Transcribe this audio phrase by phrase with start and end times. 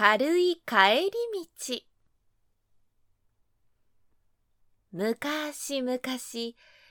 [0.00, 0.74] 軽い帰
[1.06, 1.10] り
[1.66, 1.82] 道。
[4.92, 5.98] 昔々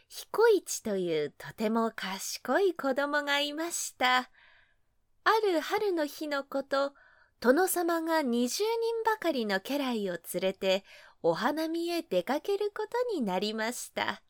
[0.09, 4.17] 彦一というとても賢い子供がいました。
[4.17, 6.96] ある春の日のこと
[7.39, 8.59] 殿様が20人
[9.05, 10.83] ばかりの家来を連れて
[11.23, 14.21] お花見へ出かけることになりました。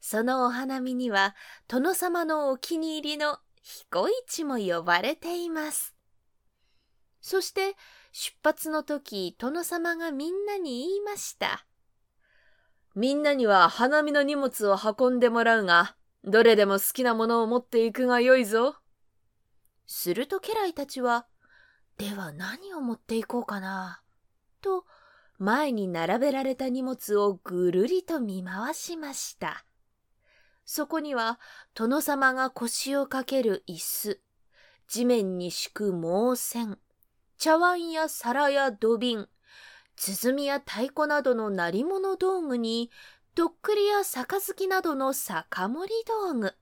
[0.00, 1.36] そのお花見には
[1.68, 5.93] 殿様のお気に入りの彦一も呼ばれています。
[7.24, 7.74] そして
[8.12, 11.64] 出発の時殿様がみんなに言いました。
[12.94, 18.76] みんなには花見の荷物を運んでもらうがどれでも好きなものを持っていくがよいぞ。
[19.86, 21.26] すると家来たちは
[21.96, 24.02] では何を持っていこうかな
[24.60, 24.84] と
[25.38, 29.64] 前に並べられた荷物をぐるりと見回しました。
[30.66, 31.40] そこには
[31.72, 34.20] 殿様が腰をかける椅子、
[34.88, 36.78] 地面に敷く毛線、
[37.38, 39.28] 茶碗や皿や土瓶、
[39.96, 42.90] 鼓や太鼓などの鳴り物道具に、
[43.34, 46.54] とっくりや杯などの酒盛り道具。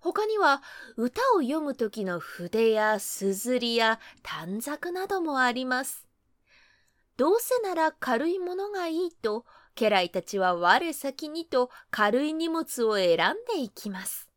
[0.00, 0.62] 他には
[0.96, 6.06] 歌を読む時の筆やすずりや短冊などもあります。
[7.16, 13.18] どうせなら軽いものがいいと家来たちは我先にと軽い荷物を選ん
[13.54, 14.28] でいきます。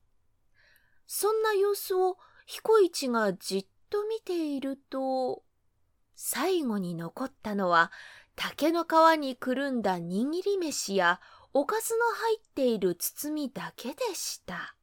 [1.06, 5.44] そんな様子を彦一がじっと見ていると、
[6.16, 7.92] 最後に残ったのは
[8.36, 11.20] 竹の皮にくるんだ握り飯や
[11.54, 14.76] おかずの入っている包みだけでした。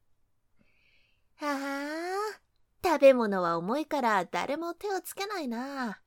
[1.38, 2.40] はあ、
[2.84, 6.00] 食べ物は重いから誰も手をつけないな。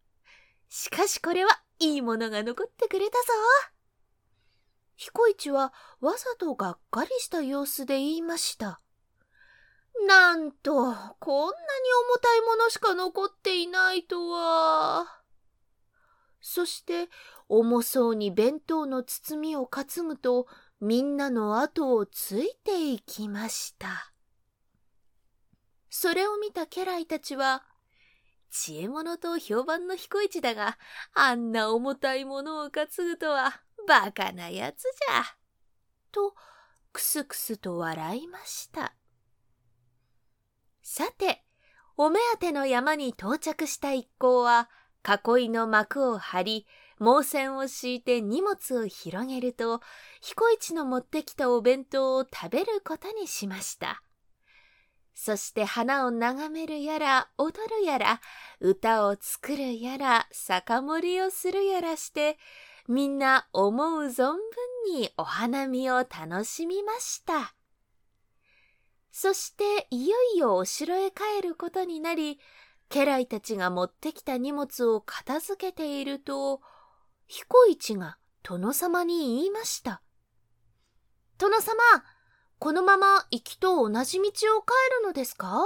[0.69, 3.25] しかしこれはいいものが残ってくれたぞ。
[4.95, 8.81] 彦一はわざとがっかりした様子で言いました。
[10.08, 15.22] なんと、こんなに重たいものしか残っていないとは。
[16.41, 17.09] そして、
[17.47, 20.47] 重そうに弁当の包みを担ぐと、
[20.80, 24.13] みんなの後をついていきました。
[25.90, 27.66] それを見た家来たちは、
[28.51, 30.78] 知恵者と評判の彦一だが、
[31.13, 35.24] あんな重たいものを担ぐとは、バカなやつじゃ。
[36.12, 36.35] と、
[36.94, 38.99] くすくすと笑いました。
[40.91, 41.44] さて、
[41.97, 44.72] お目当ての山に到着した一行は、
[45.07, 46.67] 囲いの幕を張り、
[46.97, 49.81] 毛線を敷いて荷物を広げると、
[50.19, 54.01] 彦一の持ってきたお弁当を食べることにしました。
[55.13, 58.19] そして花を眺めるやら、踊るやら、
[58.59, 62.39] 歌を作るやら、酒盛りをするやらして、
[62.88, 64.39] みんな思う存分
[64.91, 67.53] にお花見を楽しみました。
[69.22, 72.40] そしていよいよお城へ帰ることになり、
[72.88, 76.62] 家来たちが持ってきた荷物を片付けていると、
[77.28, 80.02] 彦一が殿様に言いました。
[81.38, 81.74] 殿様、
[82.59, 84.31] このまま行きと同じ道を帰
[85.02, 85.66] るのですか？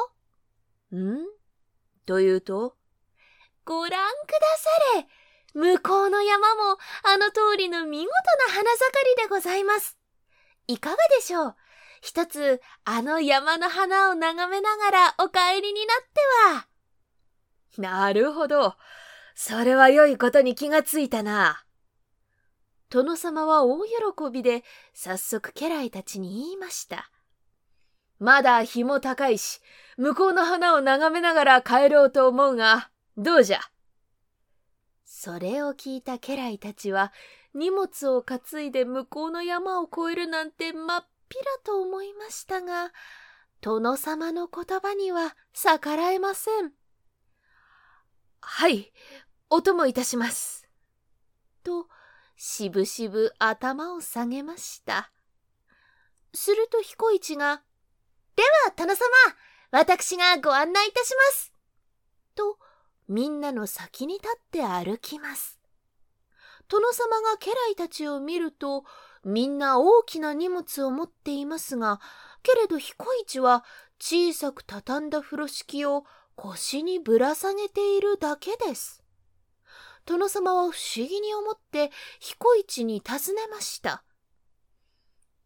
[0.96, 1.20] ん？
[2.08, 2.76] というと、
[3.66, 5.08] ご覧くだされ
[5.54, 8.12] 向こうの山もあの通りの見事な
[8.52, 8.66] 花盛
[9.16, 10.00] りでございます。
[10.66, 11.56] いかがでしょう？
[12.06, 16.66] 一つあの山の花を眺めながらお帰りになっ
[17.78, 18.02] ては。
[18.02, 18.76] なるほど。
[19.36, 21.64] それは良いことに気がついたな。
[22.90, 23.90] 殿様は大喜
[24.34, 27.10] びで早速家来たちに言いました。
[28.20, 29.62] まだ日も高いし、
[29.96, 33.60] 向こうの花を眺めながら帰ろうと思うが、どうじゃ？
[35.06, 37.14] それを聞いた家来たちは
[37.54, 42.92] 荷物を担いで向こうの山を越えるなんてまっぴらと思いましたが、
[43.62, 46.72] 殿様の言葉には逆らえません。
[48.42, 48.92] はい、
[49.50, 50.68] お供いたします。
[51.64, 51.88] と、
[52.36, 55.12] しぶしぶ頭を下げました。
[56.34, 57.64] すると彦一が、
[58.36, 59.06] では殿様、
[59.72, 61.54] 私がご案内いたします。
[62.36, 62.58] と、
[63.08, 65.60] みんなの先に立って歩きます。
[66.68, 68.84] 殿様が家来たちを見ると、
[69.24, 72.02] みんな大きな荷物を持っていますが、
[72.42, 73.64] けれど彦一は
[74.00, 76.04] 小さく畳んだ風呂敷を
[76.36, 79.04] 腰にぶら下げているだけです。
[80.06, 84.04] 殿様は不思議に思って彦一に尋ねました。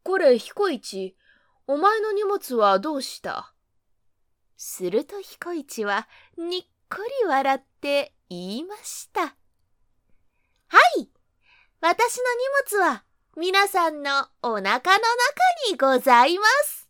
[0.01, 1.15] これ彦一、
[1.68, 3.53] お前の荷物はどうした？
[4.56, 6.07] すると彦一は
[6.38, 9.21] にっこり笑って言いました。
[9.21, 9.35] は
[10.97, 11.09] い
[11.80, 12.23] 私の
[12.80, 13.03] 荷物は
[13.39, 14.10] 皆さんの
[14.42, 14.81] お腹の中
[15.69, 16.87] にございます。